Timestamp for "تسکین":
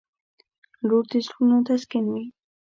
1.67-2.05